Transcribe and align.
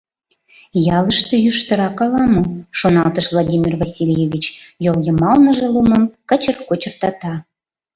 «Ялыште 0.97 1.35
йӱштырак 1.45 1.97
ала-мо»,— 2.05 2.43
шоналтыш 2.79 3.25
Владимир 3.33 3.73
Васильевич, 3.81 4.45
йол 4.85 4.97
йымалныже 5.05 5.67
лумым 5.73 6.03
кычыр 6.29 6.55
кочыртата. 6.67 7.33